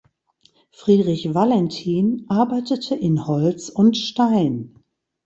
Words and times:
Friedrich 0.71 1.31
Valentin 1.35 2.25
arbeitete 2.27 2.95
in 2.95 3.27
Holz 3.27 3.69
und 3.69 3.97
Stein. 3.97 4.79